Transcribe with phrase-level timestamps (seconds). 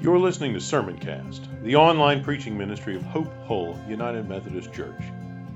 [0.00, 5.00] You're listening to Sermoncast, the online preaching ministry of Hope Hull United Methodist Church.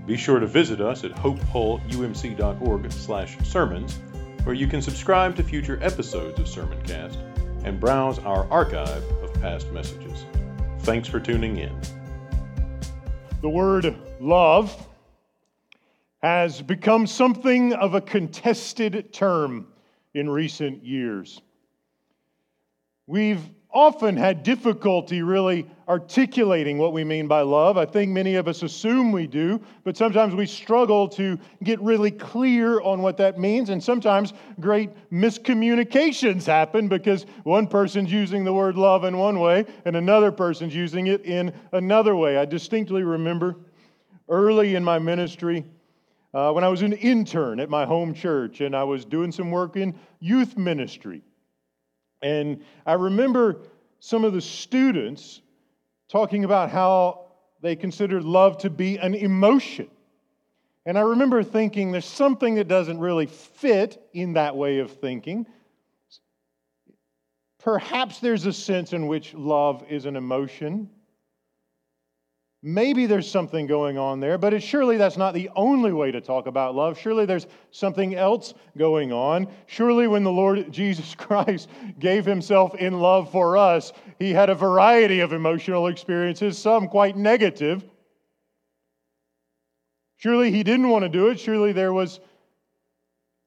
[0.06, 3.98] Be sure to visit us at hopehullumc.org/sermons,
[4.44, 7.18] where you can subscribe to future episodes of Sermoncast
[7.64, 10.24] and browse our archive of past messages.
[10.78, 11.78] Thanks for tuning in.
[13.42, 14.74] The word love
[16.22, 19.66] has become something of a contested term
[20.14, 21.42] in recent years.
[23.06, 27.76] We've often had difficulty really articulating what we mean by love.
[27.76, 32.10] I think many of us assume we do, but sometimes we struggle to get really
[32.10, 33.70] clear on what that means.
[33.70, 39.66] And sometimes great miscommunications happen because one person's using the word love in one way
[39.84, 42.38] and another person's using it in another way.
[42.38, 43.56] I distinctly remember
[44.28, 45.64] early in my ministry.
[46.34, 49.50] Uh, when I was an intern at my home church and I was doing some
[49.50, 51.22] work in youth ministry.
[52.22, 53.62] And I remember
[54.00, 55.40] some of the students
[56.08, 57.26] talking about how
[57.60, 59.88] they considered love to be an emotion.
[60.86, 65.46] And I remember thinking there's something that doesn't really fit in that way of thinking.
[67.58, 70.88] Perhaps there's a sense in which love is an emotion,
[72.62, 76.20] Maybe there's something going on there, but it, surely that's not the only way to
[76.20, 76.98] talk about love.
[76.98, 79.46] Surely there's something else going on.
[79.66, 81.68] Surely when the Lord Jesus Christ
[82.00, 87.16] gave himself in love for us, he had a variety of emotional experiences, some quite
[87.16, 87.84] negative.
[90.16, 91.38] Surely he didn't want to do it.
[91.38, 92.18] Surely there was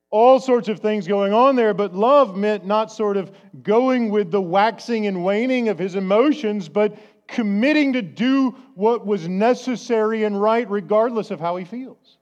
[0.10, 3.32] all sorts of things going on there, but love meant not sort of
[3.64, 6.98] going with the waxing and waning of his emotions, but
[7.32, 12.18] committing to do what was necessary and right, regardless of how he feels.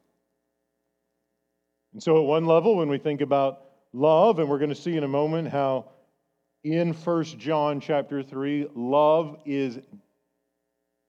[1.93, 3.61] And so, at one level, when we think about
[3.93, 5.89] love, and we're going to see in a moment how
[6.63, 9.79] in 1 John chapter 3, love is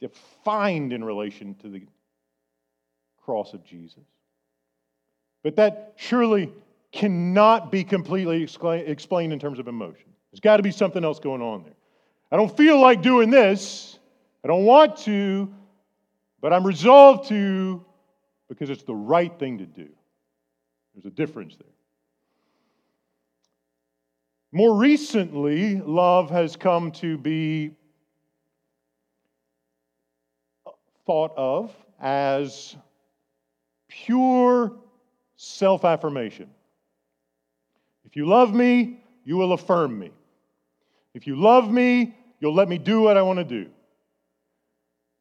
[0.00, 1.82] defined in relation to the
[3.22, 4.04] cross of Jesus.
[5.42, 6.52] But that surely
[6.92, 10.06] cannot be completely explained in terms of emotion.
[10.33, 11.74] There's got to be something else going on there.
[12.30, 13.98] I don't feel like doing this.
[14.45, 15.52] I don't want to,
[16.41, 17.85] but I'm resolved to
[18.48, 19.89] because it's the right thing to do.
[20.95, 21.67] There's a difference there.
[24.52, 27.70] More recently, love has come to be
[31.07, 32.77] thought of as
[33.89, 34.73] pure
[35.36, 36.51] self affirmation.
[38.05, 40.11] If you love me, you will affirm me.
[41.14, 43.70] If you love me, you'll let me do what I want to do.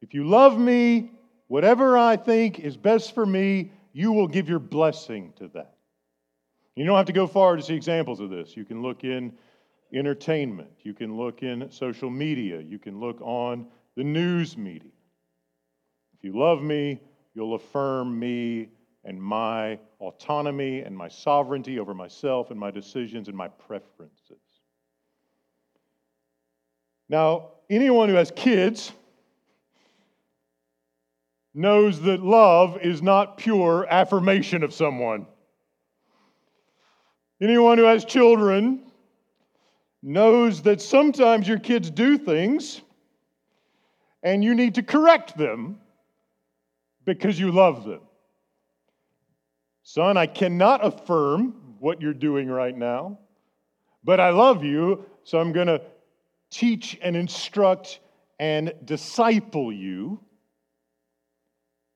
[0.02, 1.10] If you love me,
[1.48, 5.74] whatever I think is best for me, you will give your blessing to that.
[6.76, 8.56] You don't have to go far to see examples of this.
[8.56, 9.32] You can look in
[9.92, 14.92] entertainment, you can look in social media, you can look on the news media.
[16.16, 17.00] If you love me,
[17.34, 18.68] you'll affirm me
[19.04, 24.38] and my autonomy and my sovereignty over myself and my decisions and my preferences.
[27.10, 28.92] Now, anyone who has kids
[31.52, 35.26] knows that love is not pure affirmation of someone.
[37.42, 38.92] Anyone who has children
[40.04, 42.80] knows that sometimes your kids do things
[44.22, 45.80] and you need to correct them
[47.04, 48.02] because you love them.
[49.82, 53.18] Son, I cannot affirm what you're doing right now,
[54.04, 55.82] but I love you, so I'm going to
[56.50, 58.00] teach and instruct
[58.38, 60.20] and disciple you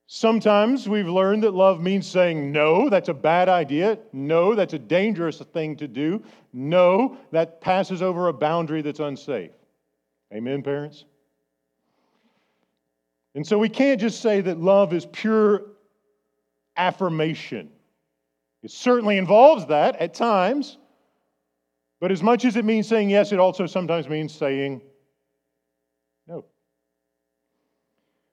[0.07, 3.99] Sometimes we've learned that love means saying, no, that's a bad idea.
[4.13, 6.23] No, that's a dangerous thing to do.
[6.53, 9.51] No, that passes over a boundary that's unsafe.
[10.33, 11.05] Amen, parents?
[13.35, 15.63] And so we can't just say that love is pure
[16.77, 17.71] affirmation.
[18.63, 20.79] It certainly involves that at times,
[22.05, 24.83] but as much as it means saying yes, it also sometimes means saying
[26.27, 26.45] no.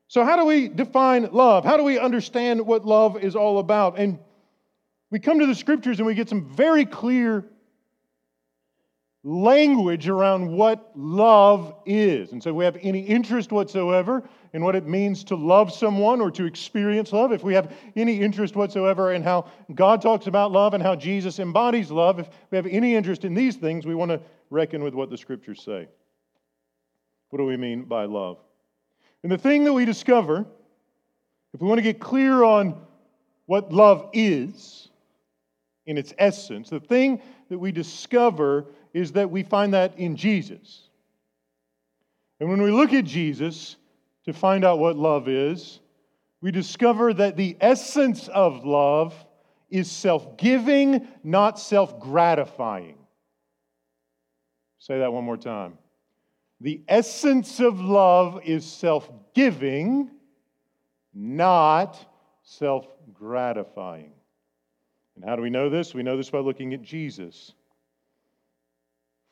[0.08, 1.64] So, how do we define love?
[1.64, 3.98] How do we understand what love is all about?
[3.98, 4.18] And
[5.10, 7.46] we come to the scriptures and we get some very clear
[9.24, 12.32] language around what love is.
[12.32, 16.20] And so, if we have any interest whatsoever in what it means to love someone
[16.20, 20.52] or to experience love, if we have any interest whatsoever in how God talks about
[20.52, 23.94] love and how Jesus embodies love, if we have any interest in these things, we
[23.94, 24.20] want to
[24.50, 25.88] reckon with what the scriptures say.
[27.30, 28.38] What do we mean by love?
[29.22, 30.44] And the thing that we discover,
[31.54, 32.78] if we want to get clear on
[33.46, 34.88] what love is
[35.86, 40.88] in its essence, the thing that we discover is that we find that in Jesus.
[42.38, 43.76] And when we look at Jesus
[44.24, 45.80] to find out what love is,
[46.40, 49.14] we discover that the essence of love
[49.70, 52.98] is self giving, not self gratifying.
[54.78, 55.78] Say that one more time.
[56.60, 60.10] The essence of love is self giving,
[61.14, 61.98] not
[62.42, 64.12] self gratifying.
[65.16, 65.94] And how do we know this?
[65.94, 67.54] We know this by looking at Jesus.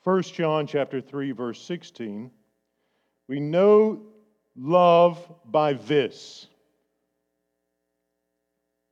[0.03, 2.31] 1 John chapter 3 verse 16.
[3.27, 4.01] We know
[4.55, 6.47] love by this.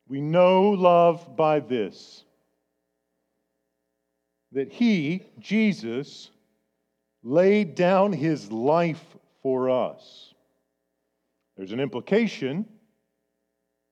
[0.07, 2.23] We know love by this
[4.51, 6.31] that he, Jesus,
[7.21, 9.03] laid down his life
[9.44, 10.33] for us.
[11.56, 12.65] There's an implication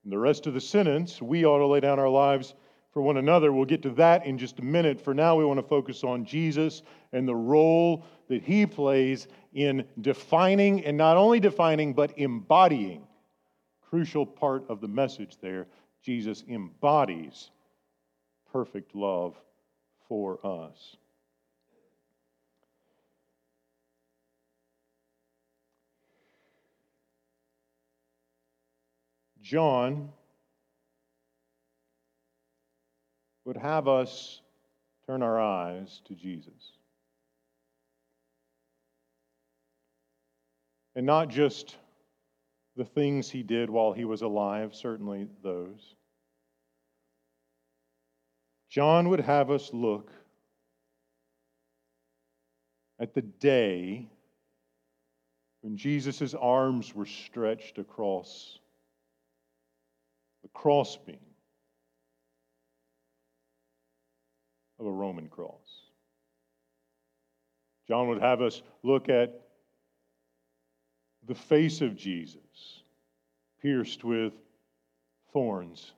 [0.04, 1.22] in the rest of the sentence.
[1.22, 2.56] We ought to lay down our lives
[2.98, 3.54] for one another.
[3.54, 5.00] We'll get to that in just a minute.
[5.00, 6.82] For now, we want to focus on Jesus
[7.14, 13.06] and the role that he plays in defining, and not only defining, but embodying.
[13.88, 15.68] Crucial part of the message there.
[16.02, 17.52] Jesus embodies
[18.52, 19.36] perfect love
[20.08, 20.98] for us.
[29.40, 30.10] John
[33.48, 34.42] would have us
[35.06, 36.74] turn our eyes to Jesus.
[40.98, 41.78] And not just
[42.76, 45.96] the things he did while he was alive, certainly those.
[48.70, 50.12] John would have us look
[53.00, 54.10] at the day
[55.62, 58.60] when Jesus' arms were stretched across
[60.44, 61.27] the crossbeam
[64.80, 65.82] of a Roman cross.
[67.88, 69.42] John would have us look at
[71.28, 72.82] the face of Jesus
[73.62, 74.34] pierced with
[75.34, 75.92] thorns,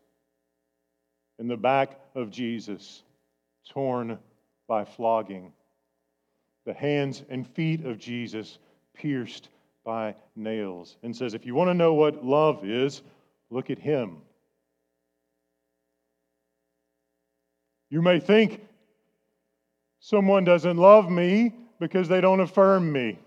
[1.38, 3.04] and the back of Jesus
[3.70, 4.18] torn
[4.68, 5.52] by flogging,
[6.66, 8.58] the hands and feet of Jesus
[8.94, 9.50] pierced
[9.84, 13.02] by nails, and says, If you want to know what love is,
[13.50, 14.18] look at him.
[17.90, 18.62] You may think
[20.00, 23.20] someone doesn't love me because they don't affirm me.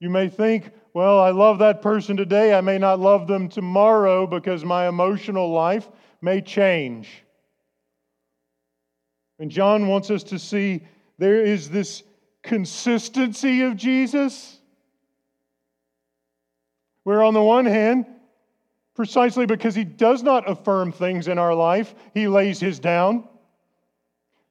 [0.00, 2.54] You may think, well, I love that person today.
[2.54, 5.88] I may not love them tomorrow because my emotional life
[6.20, 7.24] may change.
[9.38, 10.82] And John wants us to see
[11.18, 12.02] there is this
[12.42, 14.58] consistency of Jesus,
[17.02, 18.06] where on the one hand,
[18.94, 23.24] precisely because he does not affirm things in our life, he lays his down.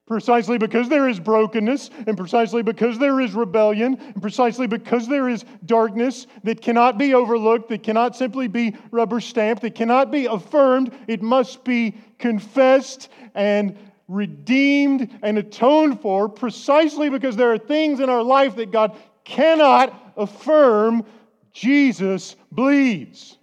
[0.08, 5.28] Precisely because there is brokenness, and precisely because there is rebellion, and precisely because there
[5.28, 10.26] is darkness that cannot be overlooked, that cannot simply be rubber stamped, that cannot be
[10.26, 13.78] affirmed, it must be confessed and
[14.08, 18.96] redeemed and atoned for, precisely because there are things in our life that God
[19.26, 21.04] cannot affirm,
[21.52, 23.38] Jesus bleeds.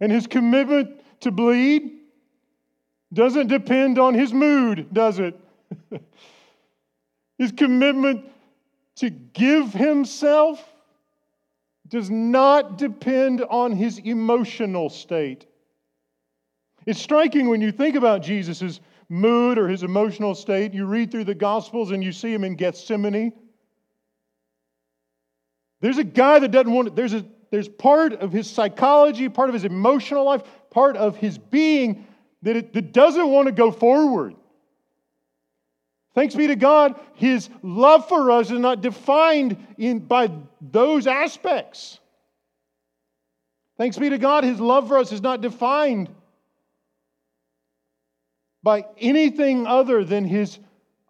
[0.00, 1.95] And his commitment to bleed
[3.12, 5.38] doesn't depend on his mood, does it?
[7.38, 8.24] his commitment
[8.96, 10.62] to give himself
[11.88, 15.46] does not depend on his emotional state.
[16.84, 20.74] It's striking when you think about Jesus' mood or his emotional state.
[20.74, 23.32] You read through the Gospels and you see him in Gethsemane.
[25.80, 29.48] There's a guy that doesn't want, to, there's, a, there's part of his psychology, part
[29.48, 32.06] of his emotional life, part of his being
[32.42, 34.34] that, it, that doesn't want to go forward.
[36.14, 42.00] Thanks be to God, His love for us is not defined in, by those aspects.
[43.76, 46.08] Thanks be to God, His love for us is not defined
[48.62, 50.58] by anything other than His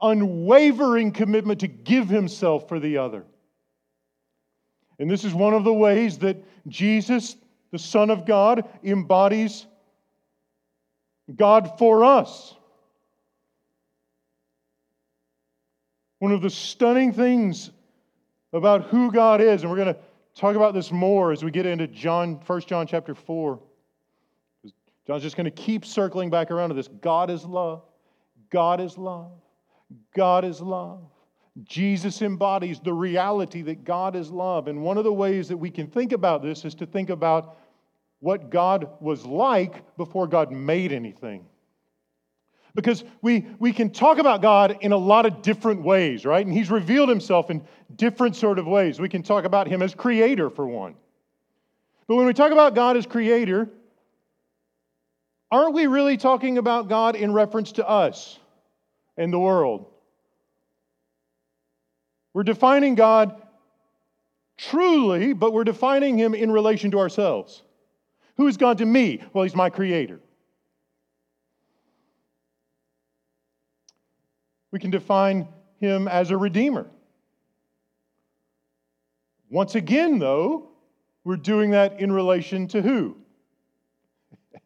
[0.02, 3.24] unwavering commitment to give Himself for the other.
[4.98, 7.36] And this is one of the ways that Jesus,
[7.70, 9.66] the Son of God, embodies
[11.34, 12.54] God for us.
[16.18, 17.70] One of the stunning things
[18.52, 20.00] about who God is, and we're going to
[20.34, 23.60] talk about this more as we get into John, 1 John chapter 4.
[25.06, 26.88] John's just going to keep circling back around to this.
[26.88, 27.82] God is love.
[28.50, 29.32] God is love.
[30.14, 31.02] God is love.
[31.64, 34.68] Jesus embodies the reality that God is love.
[34.68, 37.58] And one of the ways that we can think about this is to think about
[38.20, 41.46] what God was like before God made anything.
[42.74, 46.44] Because we, we can talk about God in a lot of different ways, right?
[46.44, 49.00] And He's revealed Himself in different sort of ways.
[49.00, 50.94] We can talk about Him as creator, for one.
[52.06, 53.68] But when we talk about God as creator,
[55.50, 58.38] aren't we really talking about God in reference to us
[59.16, 59.86] and the world?
[62.34, 63.40] We're defining God
[64.58, 67.62] truly, but we're defining Him in relation to ourselves.
[68.36, 69.22] Who is God to me?
[69.32, 70.20] Well, He's my creator.
[74.70, 75.48] We can define
[75.80, 76.86] him as a redeemer.
[79.48, 80.68] Once again, though,
[81.24, 83.16] we're doing that in relation to who?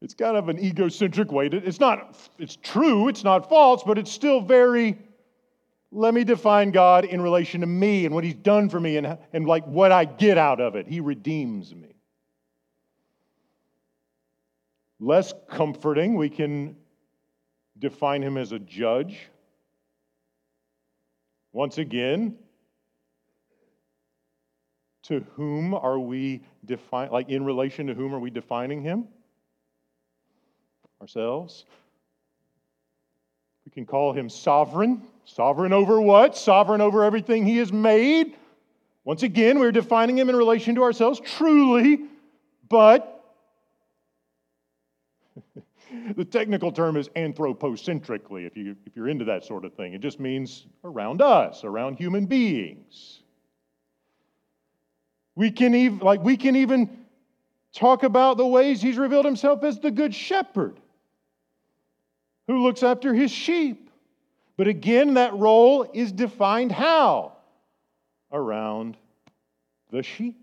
[0.00, 3.98] it's kind of an egocentric way to, it's not, it's true, it's not false, but
[3.98, 4.96] it's still very,
[5.90, 9.18] let me define God in relation to me and what he's done for me and,
[9.32, 10.86] and like what I get out of it.
[10.86, 11.91] He redeems me.
[15.02, 16.76] Less comforting, we can
[17.76, 19.18] define him as a judge.
[21.52, 22.36] Once again,
[25.02, 29.08] to whom are we defining, like in relation to whom are we defining him?
[31.00, 31.64] Ourselves.
[33.64, 35.02] We can call him sovereign.
[35.24, 36.36] Sovereign over what?
[36.36, 38.36] Sovereign over everything he has made.
[39.02, 42.02] Once again, we're defining him in relation to ourselves, truly,
[42.68, 43.11] but
[46.16, 49.94] the technical term is anthropocentrically, if, you, if you're into that sort of thing.
[49.94, 53.20] It just means around us, around human beings.
[55.34, 57.04] We can even, like, we can even
[57.74, 60.78] talk about the ways he's revealed himself as the good shepherd
[62.46, 63.90] who looks after his sheep.
[64.56, 67.32] But again, that role is defined how?
[68.30, 68.96] Around
[69.90, 70.41] the sheep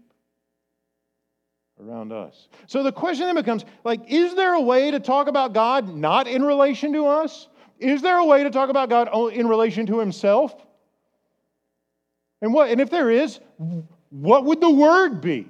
[1.80, 2.48] around us.
[2.68, 6.28] So the question then becomes like, is there a way to talk about God not
[6.28, 7.48] in relation to us?
[7.80, 10.54] Is there a way to talk about God in relation to himself?
[12.42, 13.40] And what and if there is,
[14.10, 15.48] what would the word be?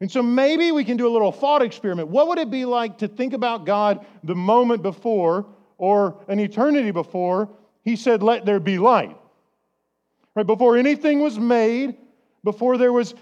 [0.00, 2.08] And so maybe we can do a little thought experiment.
[2.08, 5.46] What would it be like to think about God the moment before
[5.78, 7.48] or an eternity before
[7.82, 9.16] he said, Let there be light?
[10.34, 10.46] Right?
[10.46, 11.96] Before anything was made,
[12.44, 13.14] before there was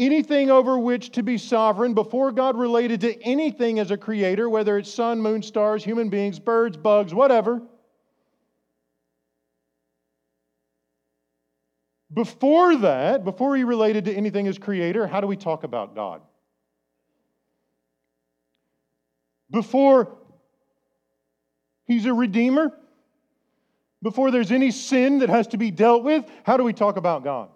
[0.00, 4.78] anything over which to be sovereign before God related to anything as a creator, whether
[4.78, 7.62] it's sun, moon, stars, human beings, birds, bugs, whatever.
[12.12, 16.22] Before that, before he related to anything as creator, how do we talk about God?
[19.50, 20.16] Before
[21.86, 22.72] he's a redeemer,
[24.02, 27.22] before there's any sin that has to be dealt with, how do we talk about
[27.22, 27.50] God?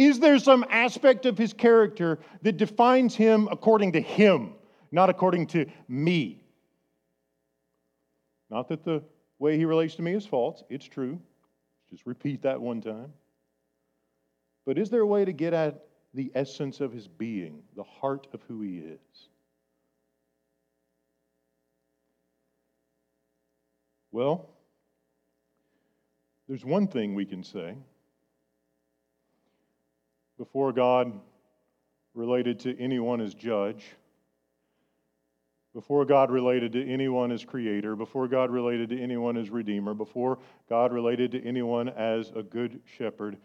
[0.00, 4.54] Is there some aspect of his character that defines him according to him,
[4.90, 6.42] not according to me?
[8.48, 9.02] Not that the
[9.38, 11.20] way he relates to me is false, it's true.
[11.90, 13.12] Just repeat that one time.
[14.64, 18.26] But is there a way to get at the essence of his being, the heart
[18.32, 19.28] of who he is?
[24.12, 24.48] Well,
[26.48, 27.74] there's one thing we can say
[30.40, 31.12] before God
[32.14, 33.84] related to anyone as judge,
[35.74, 40.38] before God related to anyone as creator, before God related to anyone as redeemer, before
[40.66, 43.36] God related to anyone as a good shepherd,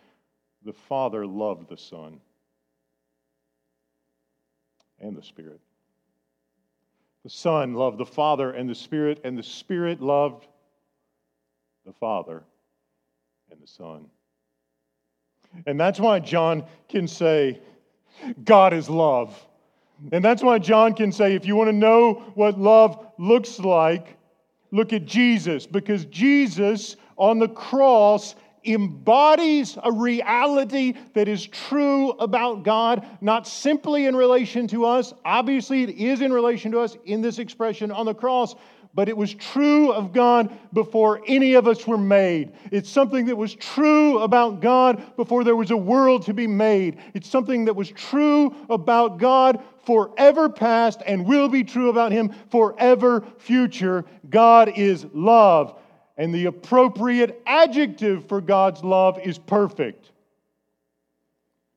[0.64, 2.22] the Father loved the Son
[4.98, 5.60] and the Spirit.
[7.24, 10.48] The Son loved the Father and the Spirit, and the Spirit loved
[11.86, 12.46] the Father
[13.52, 14.06] and the Son.
[15.66, 17.62] And that's why John can say,
[18.44, 19.40] God is love.
[20.12, 24.18] And that's why John can say, if you want to know what love looks like,
[24.72, 28.36] look at Jesus, because Jesus on the cross
[28.66, 35.14] embodies a reality that is true about God, not simply in relation to us.
[35.24, 38.56] Obviously, it is in relation to us in this expression on the cross,
[38.96, 42.54] but it was true of God before any of us were made.
[42.72, 46.98] It's something that was true about God before there was a world to be made.
[47.14, 52.34] It's something that was true about God forever past and will be true about Him
[52.50, 54.06] forever future.
[54.30, 55.78] God is love.
[56.18, 60.12] And the appropriate adjective for God's love is perfect.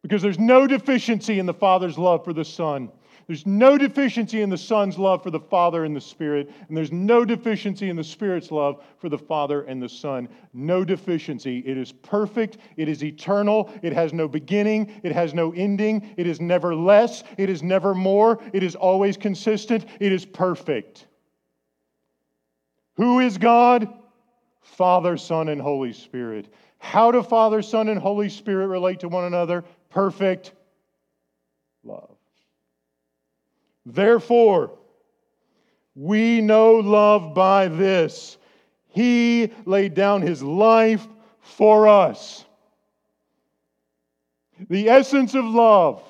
[0.03, 2.93] Because there's no deficiency in the Father's love for the Son.
[3.27, 6.93] There's no deficiency in the Son's love for the Father and the Spirit, and there's
[6.93, 10.29] no deficiency in the Spirit's love for the Father and the Son.
[10.53, 11.59] No deficiency.
[11.67, 16.27] It is perfect, it is eternal, it has no beginning, it has no ending, it
[16.27, 21.07] is never less, it is never more, it is always consistent, it is perfect.
[22.97, 23.93] Who is God?
[24.61, 26.53] Father, Son, and Holy Spirit.
[26.79, 29.65] How do Father, Son, and Holy Spirit relate to one another?
[29.91, 30.53] Perfect
[31.83, 32.18] love.
[33.93, 34.73] Therefore,
[35.95, 38.37] we know love by this
[38.89, 41.07] He laid down His life
[41.41, 42.45] for us.
[44.69, 46.03] The essence of love,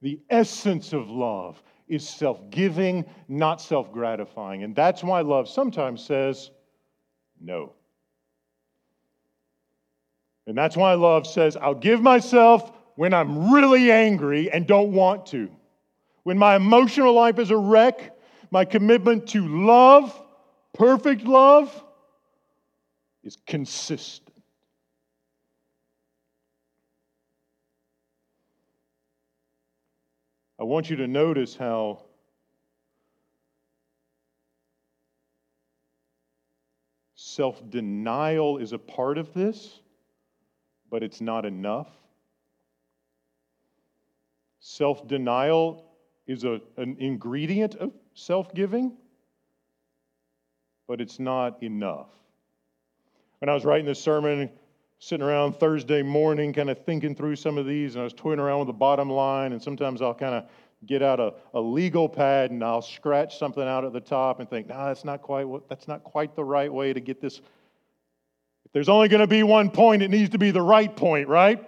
[0.00, 4.62] the essence of love is self giving, not self gratifying.
[4.62, 6.50] And that's why love sometimes says
[7.38, 7.74] no.
[10.46, 15.26] And that's why love says, I'll give myself when I'm really angry and don't want
[15.26, 15.50] to.
[16.24, 18.16] When my emotional life is a wreck,
[18.50, 20.20] my commitment to love,
[20.72, 21.84] perfect love,
[23.24, 24.28] is consistent.
[30.60, 32.04] I want you to notice how
[37.16, 39.80] self denial is a part of this,
[40.90, 41.88] but it's not enough.
[44.64, 45.84] Self denial
[46.28, 48.92] is a, an ingredient of self giving,
[50.86, 52.10] but it's not enough.
[53.40, 54.48] When I was writing this sermon,
[55.00, 58.38] sitting around Thursday morning, kind of thinking through some of these, and I was toying
[58.38, 60.44] around with the bottom line, and sometimes I'll kind of
[60.86, 64.48] get out a, a legal pad and I'll scratch something out at the top and
[64.48, 67.38] think, nah, that's not quite what, that's not quite the right way to get this.
[67.38, 71.26] If there's only going to be one point, it needs to be the right point,
[71.26, 71.64] right?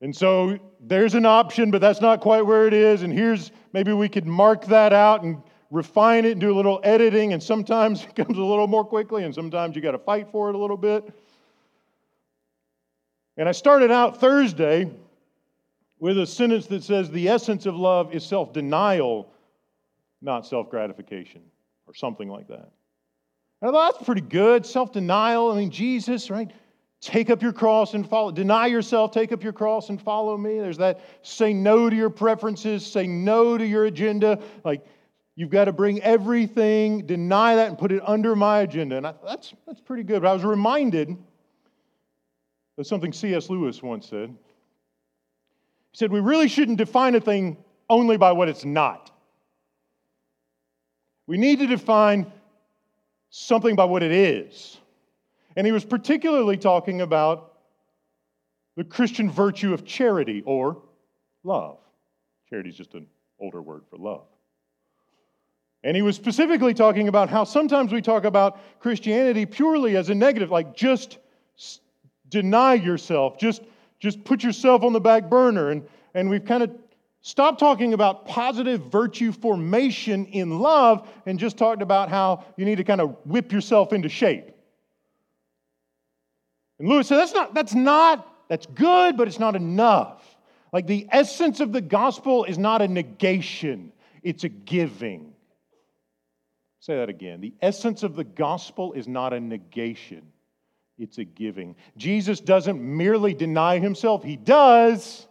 [0.00, 3.02] And so there's an option, but that's not quite where it is.
[3.02, 6.80] And here's maybe we could mark that out and refine it and do a little
[6.82, 10.28] editing, and sometimes it comes a little more quickly, and sometimes you got to fight
[10.30, 11.12] for it a little bit.
[13.36, 14.90] And I started out Thursday
[15.98, 19.32] with a sentence that says, The essence of love is self denial,
[20.20, 21.42] not self gratification,
[21.86, 22.70] or something like that.
[23.62, 24.66] And I thought that's pretty good.
[24.66, 26.50] Self denial, I mean, Jesus, right?
[27.00, 28.30] Take up your cross and follow.
[28.30, 30.58] Deny yourself, take up your cross and follow me.
[30.58, 34.38] There's that say no to your preferences, say no to your agenda.
[34.64, 34.84] Like,
[35.40, 38.98] You've got to bring everything, deny that, and put it under my agenda.
[38.98, 40.20] And I, that's, that's pretty good.
[40.20, 41.16] But I was reminded
[42.76, 43.48] of something C.S.
[43.48, 44.28] Lewis once said.
[45.92, 47.56] He said, We really shouldn't define a thing
[47.88, 49.10] only by what it's not.
[51.26, 52.30] We need to define
[53.30, 54.76] something by what it is.
[55.56, 57.54] And he was particularly talking about
[58.76, 60.82] the Christian virtue of charity or
[61.42, 61.78] love.
[62.48, 63.06] Charity is just an
[63.40, 64.26] older word for love.
[65.82, 70.14] And he was specifically talking about how sometimes we talk about Christianity purely as a
[70.14, 71.18] negative, like just
[72.28, 73.62] deny yourself, just,
[73.98, 75.70] just put yourself on the back burner.
[75.70, 75.82] And,
[76.14, 76.70] and we've kind of
[77.22, 82.76] stopped talking about positive virtue formation in love and just talked about how you need
[82.76, 84.50] to kind of whip yourself into shape.
[86.80, 90.24] And Lewis said, that's not, that's not, that's good, but it's not enough.
[90.72, 95.34] Like the essence of the gospel is not a negation, it's a giving.
[96.80, 97.42] Say that again.
[97.42, 100.22] The essence of the gospel is not a negation,
[100.98, 101.76] it's a giving.
[101.98, 105.26] Jesus doesn't merely deny himself, he does.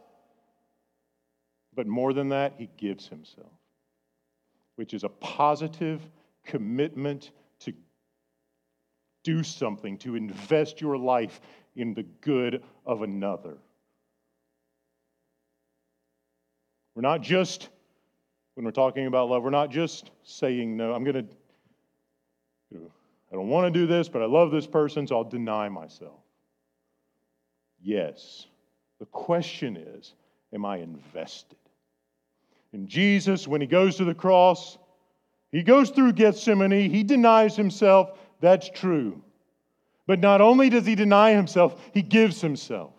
[1.73, 3.51] But more than that, he gives himself,
[4.75, 6.01] which is a positive
[6.45, 7.31] commitment
[9.23, 11.41] do something, to invest your life
[11.75, 13.57] in the good of another.
[16.95, 17.69] We're not just,
[18.55, 20.93] when we're talking about love, we're not just saying no.
[20.93, 21.35] I'm going to
[23.31, 26.19] I don't want to do this, but I love this person, so I'll deny myself.
[27.81, 28.47] Yes.
[28.99, 30.13] The question is,
[30.53, 31.57] am I invested?
[32.73, 34.77] And Jesus, when he goes to the cross,
[35.51, 38.17] he goes through Gethsemane, he denies himself.
[38.39, 39.21] That's true.
[40.07, 42.93] But not only does he deny himself, he gives himself.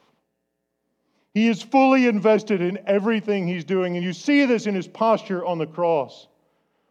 [1.34, 3.96] He is fully invested in everything he's doing.
[3.96, 6.26] And you see this in his posture on the cross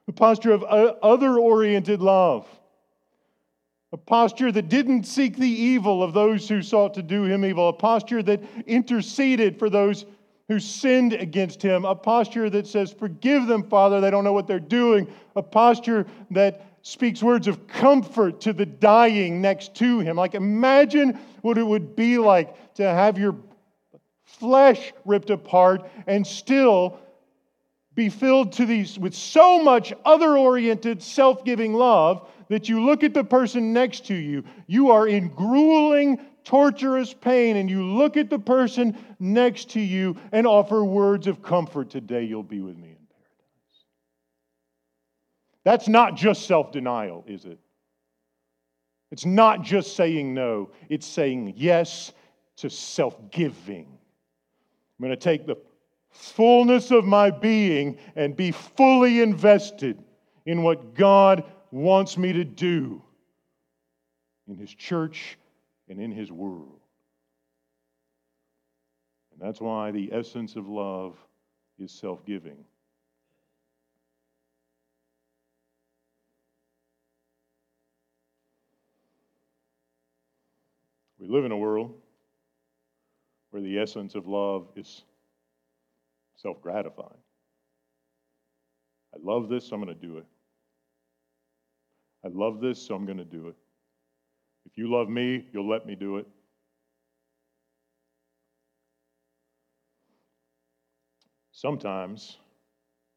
[0.07, 2.47] a posture of uh, other oriented love
[3.91, 7.69] a posture that didn't seek the evil of those who sought to do him evil,
[7.69, 10.05] a posture that interceded for those
[10.47, 14.47] who sinned against him, a posture that says, Forgive them, Father, they don't know what
[14.47, 20.15] they're doing, a posture that speaks words of comfort to the dying next to him.
[20.15, 23.35] Like, imagine what it would be like to have your
[24.23, 26.99] flesh ripped apart and still
[27.95, 33.03] be filled to these with so much other oriented, self giving love that you look
[33.03, 38.17] at the person next to you, you are in grueling, torturous pain, and you look
[38.17, 41.89] at the person next to you and offer words of comfort.
[41.89, 42.98] Today you'll be with me.
[45.63, 47.59] That's not just self denial, is it?
[49.11, 52.13] It's not just saying no, it's saying yes
[52.57, 53.87] to self giving.
[53.87, 55.57] I'm going to take the
[56.11, 60.03] fullness of my being and be fully invested
[60.45, 63.01] in what God wants me to do
[64.47, 65.37] in His church
[65.87, 66.79] and in His world.
[69.31, 71.15] And that's why the essence of love
[71.77, 72.65] is self giving.
[81.29, 81.93] We live in a world
[83.51, 85.03] where the essence of love is
[86.35, 87.21] self gratifying.
[89.13, 90.25] I love this, so I'm going to do it.
[92.25, 93.55] I love this, so I'm going to do it.
[94.65, 96.25] If you love me, you'll let me do it.
[101.51, 102.39] Sometimes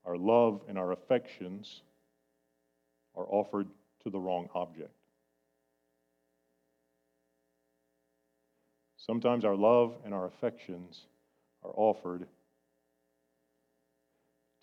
[0.04, 1.80] our love and our affections
[3.16, 3.68] are offered
[4.02, 4.92] to the wrong object.
[9.04, 11.06] Sometimes our love and our affections
[11.64, 12.28] are offered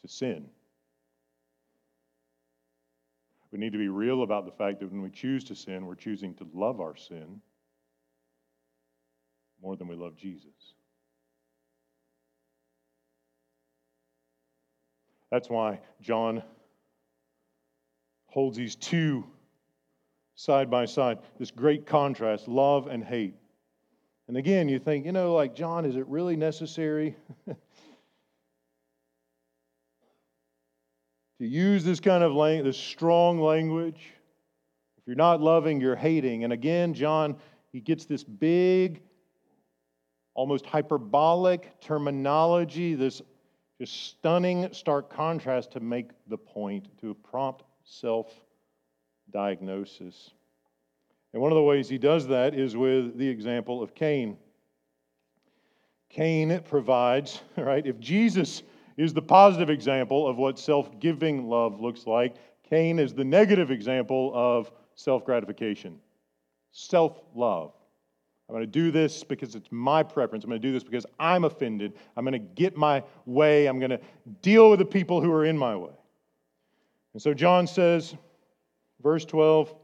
[0.01, 0.45] to sin.
[3.51, 5.95] We need to be real about the fact that when we choose to sin, we're
[5.95, 7.41] choosing to love our sin
[9.61, 10.73] more than we love Jesus.
[15.31, 16.43] That's why John
[18.27, 19.25] holds these two
[20.35, 23.35] side by side, this great contrast love and hate.
[24.29, 27.15] And again, you think, you know, like, John, is it really necessary
[27.47, 27.55] to
[31.39, 33.99] use this kind of language, this strong language?
[34.99, 36.43] If you're not loving, you're hating.
[36.43, 37.37] And again, John,
[37.71, 39.01] he gets this big,
[40.35, 43.23] almost hyperbolic terminology, this
[43.81, 48.31] just stunning, stark contrast to make the point, to prompt self
[49.31, 50.29] diagnosis.
[51.33, 54.37] And one of the ways he does that is with the example of Cain.
[56.09, 57.85] Cain provides, right?
[57.85, 58.63] If Jesus
[58.97, 62.35] is the positive example of what self giving love looks like,
[62.69, 65.99] Cain is the negative example of self gratification,
[66.71, 67.73] self love.
[68.47, 70.43] I'm going to do this because it's my preference.
[70.43, 71.93] I'm going to do this because I'm offended.
[72.17, 73.67] I'm going to get my way.
[73.67, 73.99] I'm going to
[74.41, 75.91] deal with the people who are in my way.
[77.13, 78.15] And so John says,
[79.03, 79.75] verse 12,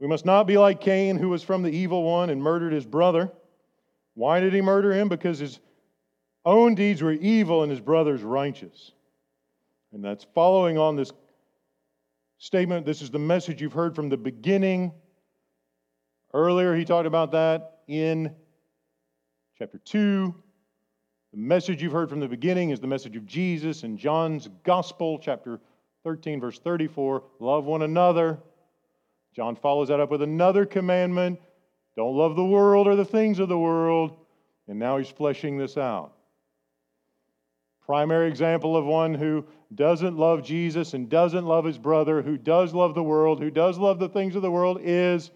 [0.00, 2.84] we must not be like Cain, who was from the evil one and murdered his
[2.84, 3.30] brother.
[4.14, 5.08] Why did he murder him?
[5.08, 5.60] Because his
[6.44, 8.92] own deeds were evil and his brother's righteous.
[9.92, 11.12] And that's following on this
[12.38, 12.84] statement.
[12.84, 14.92] This is the message you've heard from the beginning.
[16.32, 18.34] Earlier, he talked about that in
[19.56, 20.34] chapter 2.
[21.32, 25.18] The message you've heard from the beginning is the message of Jesus in John's Gospel,
[25.18, 25.60] chapter
[26.02, 28.40] 13, verse 34 love one another
[29.34, 31.40] John follows that up with another commandment
[31.96, 34.16] don't love the world or the things of the world.
[34.66, 36.12] And now he's fleshing this out.
[37.84, 39.44] Primary example of one who
[39.74, 43.78] doesn't love Jesus and doesn't love his brother, who does love the world, who does
[43.78, 45.30] love the things of the world, is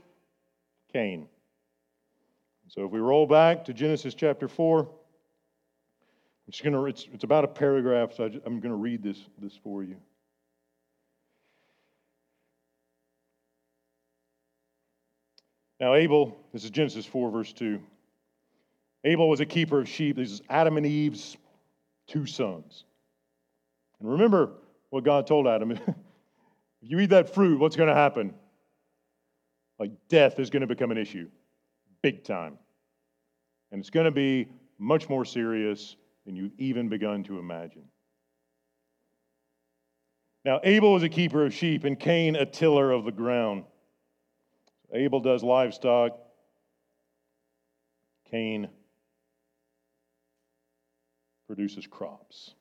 [0.93, 1.29] Cain.
[2.69, 4.89] So if we roll back to Genesis chapter 4, I'm
[6.51, 9.59] just gonna, it's, it's about a paragraph, so I am going to read this, this
[9.63, 9.97] for you.
[15.81, 17.81] Now, Abel, this is Genesis 4, verse 2.
[19.05, 20.17] Abel was a keeper of sheep.
[20.17, 21.37] This is Adam and Eve's
[22.09, 22.85] two sons.
[24.01, 24.51] And remember
[24.91, 25.81] what God told Adam if
[26.83, 28.35] you eat that fruit, what's going to happen?
[29.79, 31.29] Like death is going to become an issue,
[32.03, 32.59] big time.
[33.71, 37.85] And it's going to be much more serious than you've even begun to imagine.
[40.45, 43.65] Now, Abel was a keeper of sheep, and Cain a tiller of the ground.
[44.93, 46.19] Abel does livestock.
[48.31, 48.69] Cain
[51.47, 52.55] produces crops.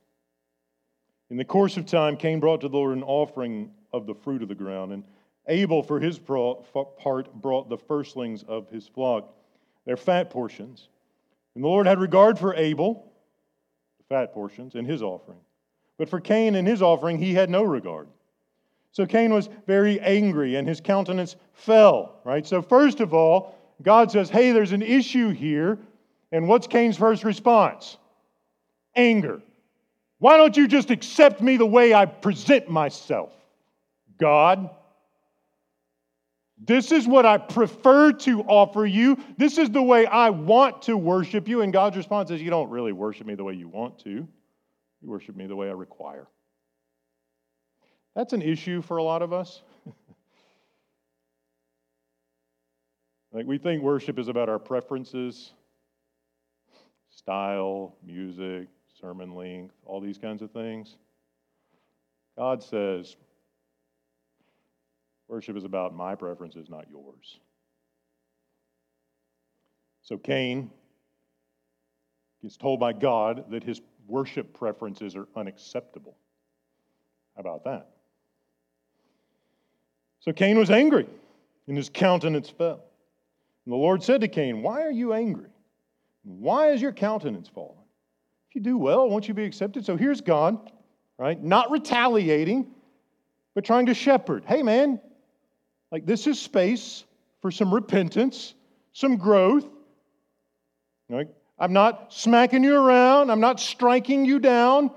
[1.30, 4.42] In the course of time, Cain brought to the Lord an offering of the fruit
[4.42, 5.04] of the ground, and
[5.48, 9.34] Abel, for his part, brought the firstlings of his flock,
[9.86, 10.90] their fat portions.
[11.56, 13.12] And the Lord had regard for Abel,
[13.98, 15.40] the fat portions, and his offering.
[15.98, 18.08] But for Cain and his offering, he had no regard.
[18.92, 22.46] So Cain was very angry and his countenance fell, right?
[22.46, 25.78] So, first of all, God says, hey, there's an issue here.
[26.32, 27.98] And what's Cain's first response?
[28.96, 29.42] Anger.
[30.20, 33.32] Why don't you just accept me the way I present myself?
[34.18, 34.70] God,
[36.58, 39.18] this is what I prefer to offer you.
[39.38, 41.62] This is the way I want to worship you.
[41.62, 44.28] And God's response is, You don't really worship me the way you want to, you
[45.04, 46.28] worship me the way I require.
[48.18, 49.62] That's an issue for a lot of us.
[53.32, 55.54] like we think worship is about our preferences,
[57.12, 60.98] style, music, sermon length, all these kinds of things.
[62.36, 63.18] God says,
[65.28, 67.40] worship is about my preferences, not yours.
[70.02, 70.72] So Cain
[72.42, 76.18] gets told by God that his worship preferences are unacceptable.
[77.36, 77.92] How about that?
[80.28, 81.08] So Cain was angry,
[81.70, 82.84] and his countenance fell.
[83.66, 85.48] And the Lord said to Cain, Why are you angry?
[86.26, 87.78] Why is your countenance fallen?
[88.50, 89.86] If you do well, won't you be accepted?
[89.86, 90.70] So here's God,
[91.18, 91.42] right?
[91.42, 92.68] Not retaliating,
[93.56, 94.44] but trying to shepherd.
[94.46, 95.00] Hey, man,
[95.94, 97.06] like this is space
[97.42, 98.54] for some repentance,
[98.92, 99.66] some growth.
[101.08, 101.30] Right?
[101.58, 104.92] I'm not smacking you around, I'm not striking you down.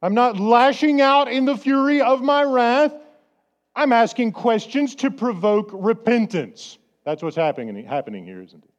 [0.00, 2.92] I'm not lashing out in the fury of my wrath.
[3.76, 6.78] I'm asking questions to provoke repentance.
[7.04, 8.70] That's what's happening, happening here, isn't it?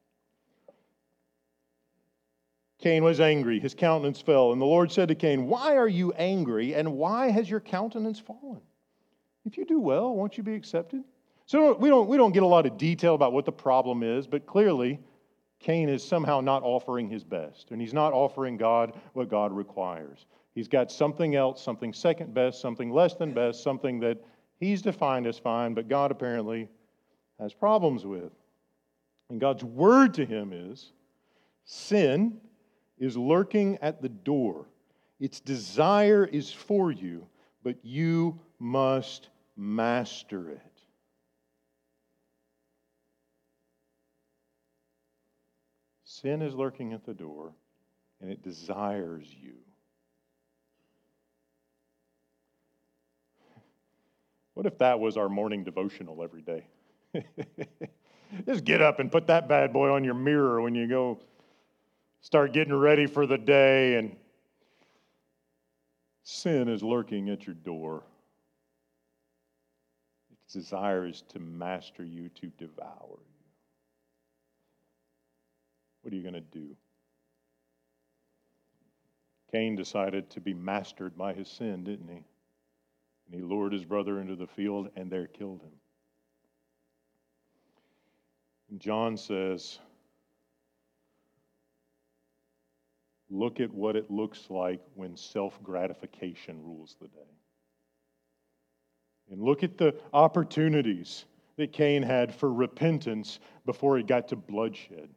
[2.80, 6.14] Cain was angry, his countenance fell, and the Lord said to Cain, Why are you
[6.14, 8.62] angry, and why has your countenance fallen?
[9.46, 11.04] If you do well, won't you be accepted?
[11.46, 14.28] So we don't, we don't get a lot of detail about what the problem is,
[14.28, 15.00] but clearly,
[15.60, 20.26] Cain is somehow not offering his best, and he's not offering God what God requires.
[20.54, 24.18] He's got something else, something second best, something less than best, something that
[24.60, 26.70] he's defined as fine, but God apparently
[27.40, 28.32] has problems with.
[29.30, 30.92] And God's word to him is
[31.66, 32.40] sin
[32.98, 34.66] is lurking at the door.
[35.20, 37.28] Its desire is for you,
[37.64, 40.62] but you must master it.
[46.04, 47.54] Sin is lurking at the door,
[48.22, 49.54] and it desires you.
[54.58, 56.66] What if that was our morning devotional every day?
[58.48, 61.20] Just get up and put that bad boy on your mirror when you go
[62.22, 64.16] start getting ready for the day, and
[66.24, 68.02] sin is lurking at your door.
[70.32, 73.46] Its desire is to master you, to devour you.
[76.02, 76.76] What are you going to do?
[79.52, 82.24] Cain decided to be mastered by his sin, didn't he?
[83.28, 85.72] And he lured his brother into the field and there killed him.
[88.70, 89.80] And John says,
[93.30, 97.36] Look at what it looks like when self gratification rules the day.
[99.30, 101.26] And look at the opportunities
[101.58, 105.10] that Cain had for repentance before it got to bloodshed.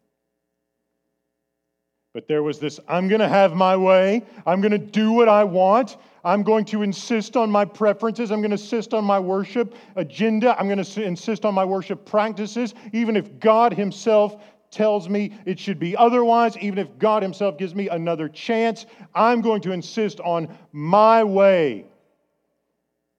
[2.12, 4.24] But there was this I'm going to have my way.
[4.46, 5.96] I'm going to do what I want.
[6.24, 8.30] I'm going to insist on my preferences.
[8.30, 10.58] I'm going to insist on my worship agenda.
[10.58, 15.58] I'm going to insist on my worship practices, even if God Himself tells me it
[15.58, 20.20] should be otherwise, even if God Himself gives me another chance, I'm going to insist
[20.20, 21.86] on my way.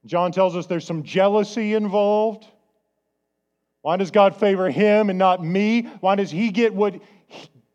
[0.05, 2.45] John tells us there's some jealousy involved.
[3.81, 5.83] Why does God favor him and not me?
[6.01, 6.95] Why does he get what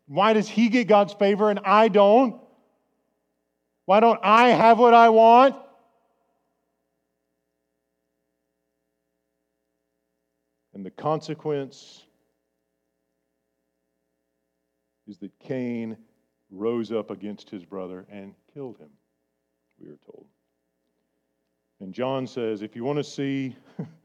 [0.07, 2.41] why does he get God's favor and I don't?
[3.85, 5.55] Why don't I have what I want?
[10.73, 12.03] And the consequence
[15.07, 15.97] is that Cain
[16.51, 18.89] rose up against his brother and killed him,
[19.79, 20.25] we are told.
[21.79, 23.55] And John says if you want to see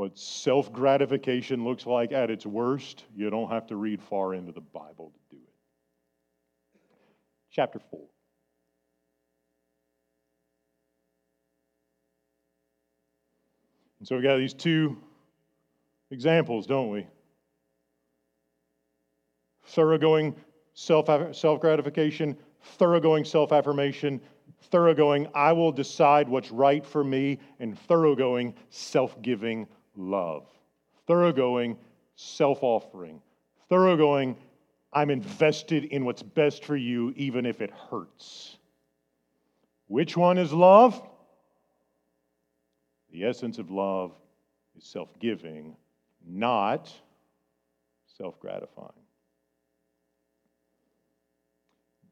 [0.00, 4.50] what self gratification looks like at its worst, you don't have to read far into
[4.50, 6.80] the Bible to do it.
[7.50, 8.00] Chapter 4.
[13.98, 14.96] And so we've got these two
[16.10, 17.06] examples, don't we?
[19.66, 20.34] thoroughgoing
[20.72, 24.18] self gratification, thoroughgoing self affirmation,
[24.72, 30.46] thoroughgoing, I will decide what's right for me, and thoroughgoing self giving love.
[31.06, 31.76] Thoroughgoing
[32.16, 33.20] self offering.
[33.68, 34.36] Thoroughgoing,
[34.92, 38.56] I'm invested in what's best for you, even if it hurts.
[39.86, 41.00] Which one is love?
[43.12, 44.12] The essence of love
[44.76, 45.76] is self giving,
[46.26, 46.92] not
[48.16, 48.90] self gratifying.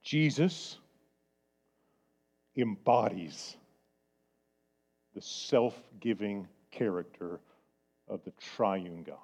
[0.03, 0.79] Jesus
[2.57, 3.57] embodies
[5.15, 7.41] the self giving character
[8.09, 9.17] of the triune God.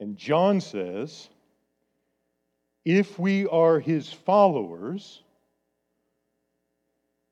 [0.00, 1.28] And John says,
[2.84, 5.22] if we are his followers,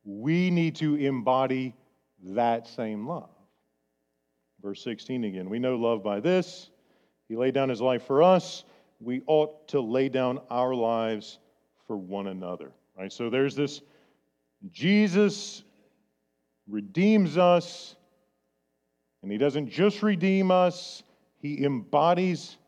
[0.05, 1.75] we need to embody
[2.23, 3.31] that same love.
[4.63, 5.51] Verse 16 again.
[5.51, 6.71] We know love by this.
[7.29, 8.65] He laid down his life for us.
[9.01, 11.39] We ought to lay down our lives
[11.87, 12.73] for one another.
[12.97, 13.13] Right?
[13.13, 13.83] So there's this
[14.73, 15.63] Jesus
[16.69, 17.96] redeems us,
[19.27, 21.03] and he doesn't just redeem us,
[21.43, 22.59] he embodies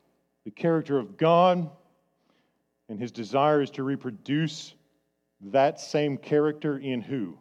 [0.44, 1.70] the character of God,
[2.88, 4.74] and his desire is to reproduce
[5.52, 7.38] that same character in who?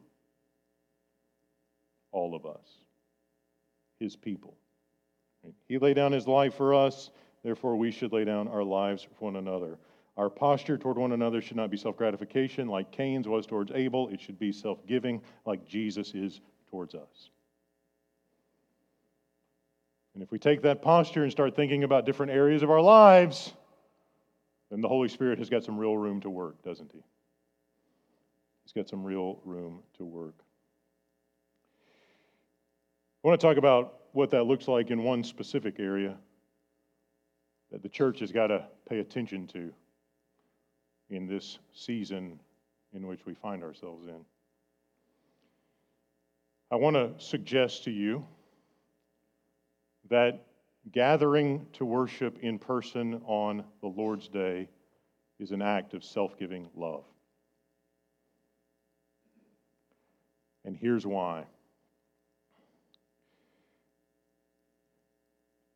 [2.12, 2.68] All of us,
[4.00, 4.54] his people.
[5.68, 7.10] He laid down his life for us,
[7.44, 9.80] therefore we should lay down our lives for one another.
[10.16, 14.10] Our posture toward one another should not be self gratification like Cain's was towards Abel.
[14.10, 17.32] It should be self giving like Jesus is towards us.
[20.18, 23.54] And if we take that posture and start thinking about different areas of our lives,
[24.72, 27.04] then the Holy Spirit has got some real room to work, doesn't he?
[28.64, 30.34] He's got some real room to work.
[33.24, 36.18] I want to talk about what that looks like in one specific area
[37.72, 39.72] that the church has got to pay attention to
[41.12, 42.40] in this season
[42.92, 44.26] in which we find ourselves in.
[46.72, 48.26] I want to suggest to you
[50.10, 50.46] that
[50.92, 54.70] gathering to worship in person on the Lord's Day
[55.40, 57.04] is an act of self giving love.
[60.66, 61.46] And here's why.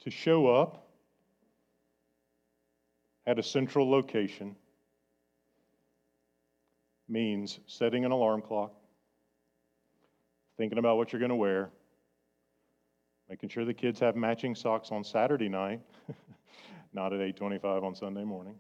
[0.01, 0.87] To show up
[3.27, 4.55] at a central location
[7.07, 8.73] means setting an alarm clock,
[10.57, 11.69] thinking about what you're going to wear,
[13.31, 15.79] making sure the kids have matching socks on Saturday night,
[16.93, 18.55] not at 8:25 on Sunday morning.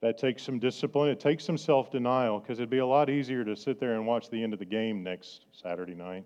[0.00, 1.10] That takes some discipline.
[1.10, 4.30] It takes some self-denial because it'd be a lot easier to sit there and watch
[4.30, 6.24] the end of the game next Saturday night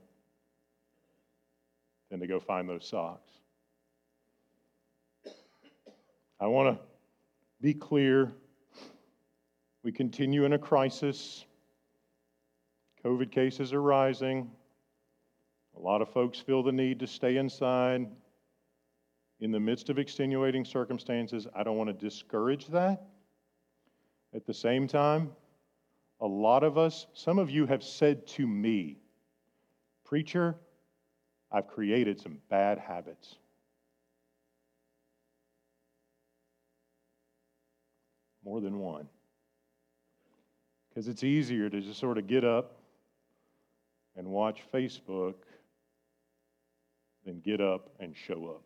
[2.10, 3.30] than to go find those socks.
[6.40, 6.82] I want to
[7.60, 8.32] be clear.
[9.82, 11.44] We continue in a crisis.
[13.04, 14.50] COVID cases are rising.
[15.76, 18.06] A lot of folks feel the need to stay inside
[19.40, 21.46] in the midst of extenuating circumstances.
[21.54, 23.02] I don't want to discourage that.
[24.34, 25.32] At the same time,
[26.20, 28.98] a lot of us, some of you have said to me,
[30.04, 30.56] Preacher,
[31.50, 33.36] I've created some bad habits.
[38.44, 39.08] More than one.
[40.88, 42.76] Because it's easier to just sort of get up
[44.16, 45.34] and watch Facebook
[47.24, 48.62] then get up and show up.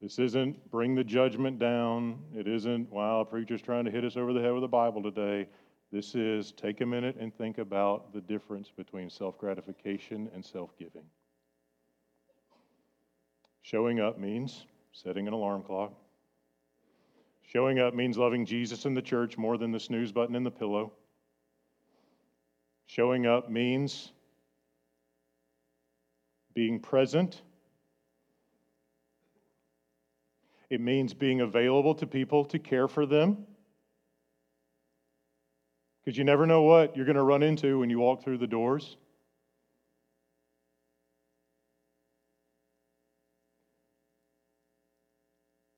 [0.00, 2.20] This isn't bring the judgment down.
[2.34, 5.02] It isn't, wow, a preacher's trying to hit us over the head with the Bible
[5.02, 5.48] today.
[5.90, 10.76] This is take a minute and think about the difference between self gratification and self
[10.78, 11.04] giving.
[13.62, 15.92] Showing up means setting an alarm clock.
[17.42, 20.50] Showing up means loving Jesus and the church more than the snooze button in the
[20.50, 20.92] pillow.
[22.88, 24.12] Showing up means
[26.54, 27.42] being present.
[30.70, 33.46] It means being available to people to care for them.
[36.02, 38.46] Because you never know what you're going to run into when you walk through the
[38.46, 38.96] doors.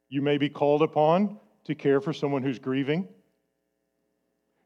[0.08, 3.08] You may be called upon to care for someone who's grieving.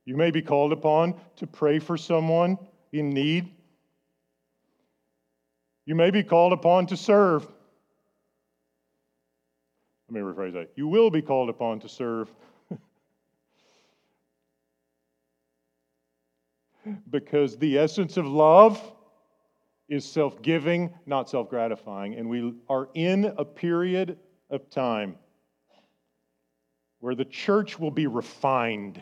[0.06, 2.58] You may be called upon to pray for someone
[2.92, 3.50] in need.
[5.86, 7.46] You may be called upon to serve.
[10.08, 10.70] Let me rephrase that.
[10.76, 12.30] You will be called upon to serve.
[17.10, 18.81] because the essence of love
[19.88, 22.14] is self giving, not self gratifying.
[22.14, 24.18] And we are in a period
[24.50, 25.16] of time
[27.00, 29.00] where the church will be refined.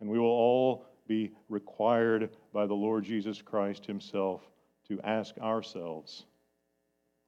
[0.00, 4.42] And we will all be required by the Lord Jesus Christ Himself
[4.88, 6.26] to ask ourselves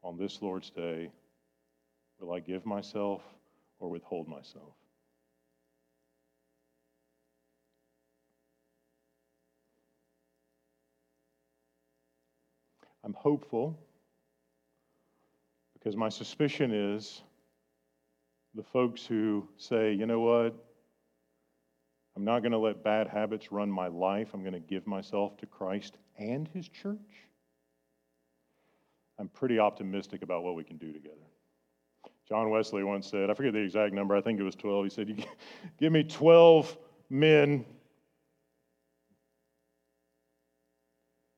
[0.03, 1.11] on this Lord's Day
[2.21, 3.23] will I give myself
[3.79, 4.75] or withhold myself?
[13.05, 13.79] I'm hopeful
[15.73, 17.23] because my suspicion is
[18.55, 20.68] the folks who say, you know what,
[22.19, 24.31] I'm not going to let bad habits run my life.
[24.35, 26.99] I'm going to give myself to Christ and His church.
[29.21, 31.15] I'm pretty optimistic about what we can do together.
[32.29, 34.85] John Wesley once said, I forget the exact number, I think it was 12.
[34.87, 35.27] He said,
[35.79, 36.77] Give me 12
[37.09, 37.65] men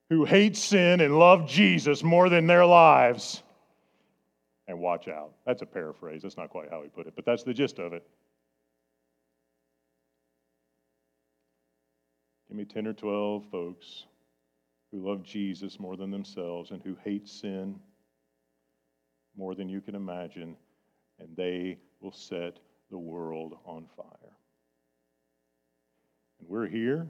[0.08, 3.42] who hate sin and love Jesus more than their lives.
[4.66, 5.32] And watch out.
[5.44, 6.22] That's a paraphrase.
[6.22, 8.02] That's not quite how he put it, but that's the gist of it.
[12.50, 14.06] Give me 10 or 12 folks
[14.90, 17.78] who love Jesus more than themselves and who hate sin
[19.36, 20.56] more than you can imagine,
[21.20, 22.58] and they will set
[22.90, 24.32] the world on fire.
[26.40, 27.06] And we're here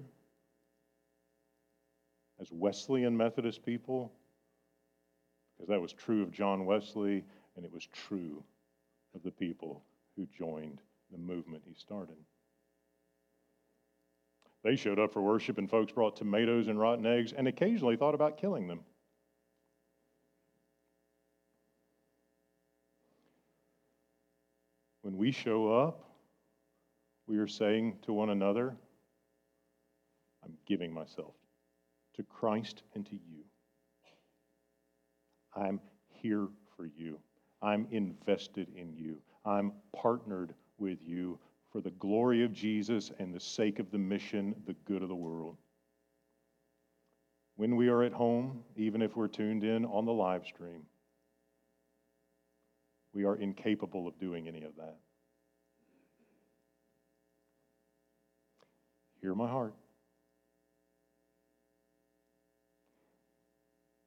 [2.39, 4.13] as Wesleyan Methodist people
[5.57, 7.25] because that was true of John Wesley
[7.57, 8.45] and it was true
[9.15, 9.83] of the people
[10.17, 12.17] who joined the movement he started.
[14.63, 18.15] They showed up for worship, and folks brought tomatoes and rotten eggs and occasionally thought
[18.15, 18.81] about killing them.
[25.03, 26.05] When we show up,
[27.27, 28.77] we are saying to one another,
[30.45, 31.35] I'm giving myself
[32.17, 33.45] to Christ and to you.
[35.57, 37.19] I'm here for you.
[37.63, 39.17] I'm invested in you.
[39.45, 41.39] I'm partnered with you
[41.71, 45.15] for the glory of Jesus and the sake of the mission, the good of the
[45.15, 45.57] world.
[47.57, 50.83] When we are at home, even if we're tuned in on the live stream,
[53.13, 54.97] we are incapable of doing any of that.
[59.21, 59.75] Hear my heart.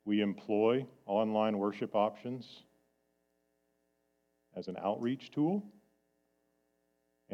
[0.06, 2.64] We employ online worship options
[4.56, 5.64] as an outreach tool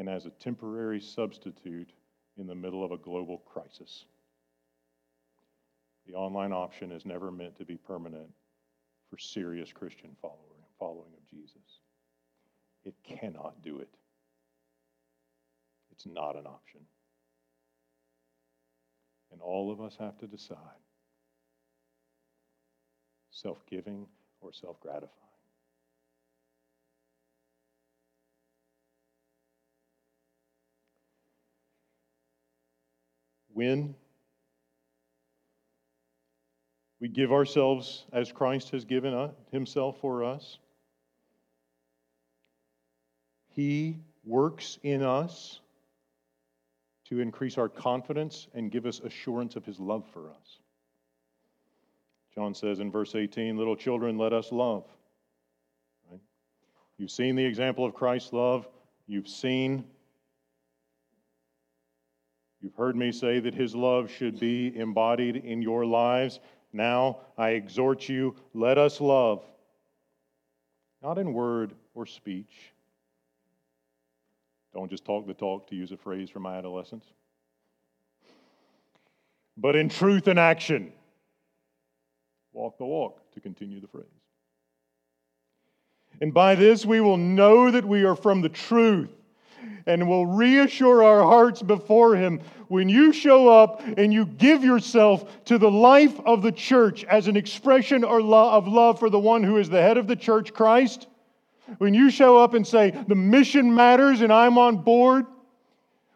[0.00, 1.92] and as a temporary substitute
[2.38, 4.06] in the middle of a global crisis.
[6.06, 8.30] The online option is never meant to be permanent
[9.10, 11.80] for serious Christian following of Jesus.
[12.82, 13.90] It cannot do it.
[15.92, 16.80] It's not an option.
[19.30, 20.56] And all of us have to decide
[23.30, 24.06] self giving
[24.40, 25.10] or self gratifying.
[33.60, 33.94] When
[36.98, 40.56] we give ourselves as Christ has given himself for us,
[43.50, 45.60] he works in us
[47.10, 50.58] to increase our confidence and give us assurance of his love for us.
[52.34, 54.84] John says in verse 18, Little children, let us love.
[56.10, 56.22] Right?
[56.96, 58.66] You've seen the example of Christ's love.
[59.06, 59.84] You've seen,
[62.60, 66.40] you've heard me say that his love should be embodied in your lives.
[66.72, 69.44] Now I exhort you, let us love,
[71.02, 72.72] not in word or speech
[74.74, 77.04] don't just talk the talk, to use a phrase from my adolescence,
[79.56, 80.92] but in truth and action.
[82.52, 84.04] Walk the walk, to continue the phrase.
[86.20, 89.10] And by this we will know that we are from the truth
[89.86, 92.40] and will reassure our hearts before Him.
[92.68, 97.26] When you show up and you give yourself to the life of the church as
[97.26, 101.06] an expression of love for the one who is the head of the church, Christ,
[101.78, 105.26] when you show up and say, the mission matters and I'm on board,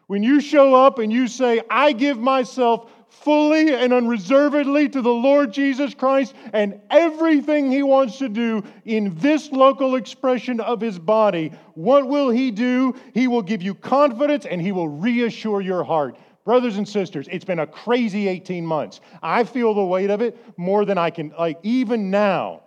[0.07, 2.91] when you show up and you say, I give myself
[3.21, 9.15] fully and unreservedly to the Lord Jesus Christ and everything He wants to do in
[9.15, 12.95] this local expression of His body, what will He do?
[13.13, 16.17] He will give you confidence and He will reassure your heart.
[16.43, 19.01] Brothers and sisters, it's been a crazy 18 months.
[19.23, 22.61] I feel the weight of it more than I can, like, even now,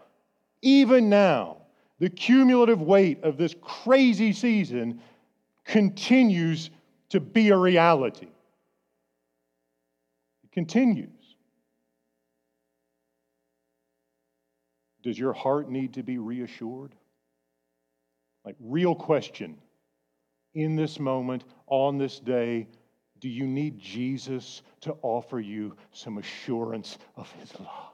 [0.63, 1.59] even now
[1.99, 5.01] the cumulative weight of this crazy season
[5.65, 6.71] continues
[7.11, 8.29] to be a reality.
[10.49, 11.11] It continues.
[15.03, 16.95] Does your heart need to be reassured?
[18.45, 19.59] Like, real question.
[20.55, 22.67] In this moment, on this day,
[23.21, 27.93] do you need Jesus to offer you some assurance of his love?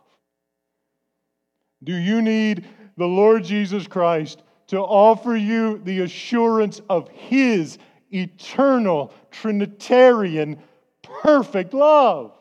[1.83, 7.79] Do you need the Lord Jesus Christ to offer you the assurance of His
[8.11, 10.59] eternal, Trinitarian,
[11.03, 12.33] perfect love?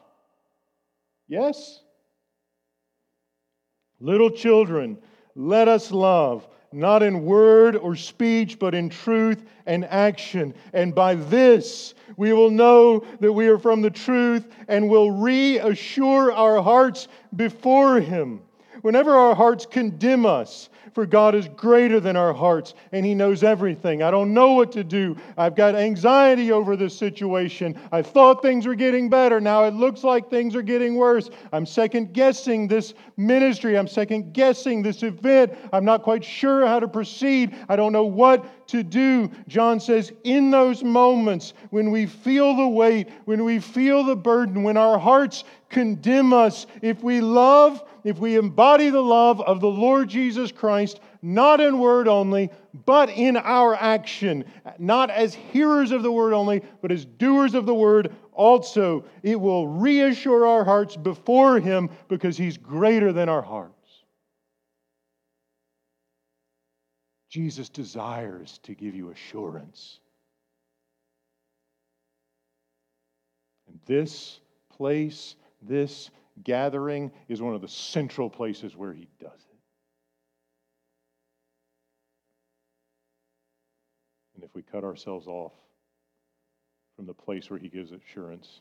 [1.28, 1.82] Yes?
[4.00, 4.98] Little children,
[5.36, 10.54] let us love, not in word or speech, but in truth and action.
[10.74, 16.34] And by this we will know that we are from the truth and will reassure
[16.34, 18.42] our hearts before Him
[18.82, 23.44] whenever our hearts condemn us For God is greater than our hearts, and He knows
[23.44, 24.04] everything.
[24.04, 25.18] I don't know what to do.
[25.38, 27.80] I've got anxiety over this situation.
[27.92, 29.42] I thought things were getting better.
[29.42, 31.30] Now it looks like things are getting worse.
[31.52, 33.78] I'm second guessing this ministry.
[33.78, 35.54] I'm second guessing this event.
[35.72, 37.56] I'm not quite sure how to proceed.
[37.70, 39.30] I don't know what to do.
[39.48, 44.64] John says, in those moments when we feel the weight, when we feel the burden,
[44.64, 49.68] when our hearts condemn us, if we love, if we embody the love of the
[49.68, 52.50] Lord Jesus Christ, not in word only,
[52.86, 54.44] but in our action,
[54.80, 59.40] not as hearers of the word only, but as doers of the word also, it
[59.40, 63.73] will reassure our hearts before Him because He's greater than our hearts.
[67.34, 69.98] Jesus desires to give you assurance.
[73.68, 76.12] And this place, this
[76.44, 79.58] gathering, is one of the central places where He does it.
[84.36, 85.54] And if we cut ourselves off
[86.96, 88.60] from the place where He gives assurance,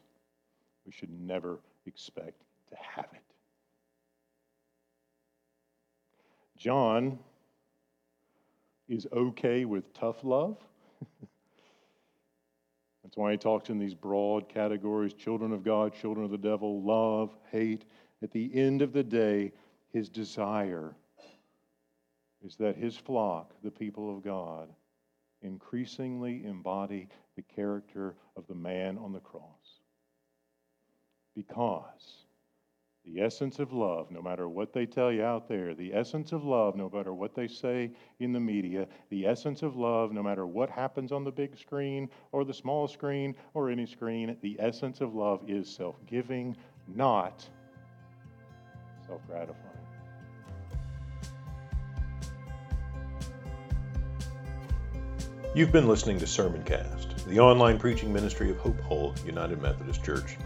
[0.87, 3.21] we should never expect to have it.
[6.57, 7.19] John
[8.89, 10.59] is okay with tough love.
[13.03, 16.83] That's why he talks in these broad categories children of God, children of the devil,
[16.83, 17.85] love, hate.
[18.23, 19.53] At the end of the day,
[19.93, 20.95] his desire
[22.45, 24.69] is that his flock, the people of God,
[25.43, 29.81] increasingly embody the character of the man on the cross.
[31.35, 32.25] Because
[33.05, 36.45] the essence of love, no matter what they tell you out there, the essence of
[36.45, 37.91] love, no matter what they say
[38.21, 42.09] in the media, the essence of love, no matter what happens on the big screen
[42.31, 47.45] or the small screen or any screen, the essence of love is self giving, not
[49.07, 49.59] self gratifying.
[55.55, 60.39] You've been listening to Sermoncast, the online preaching ministry of Hope Hull United Methodist Church.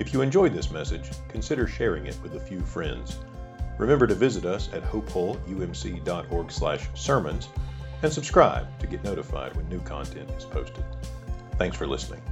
[0.00, 3.18] If you enjoyed this message, consider sharing it with a few friends.
[3.76, 7.48] Remember to visit us at hopehullumc.org/sermons
[8.02, 10.82] and subscribe to get notified when new content is posted.
[11.58, 12.22] Thanks for listening.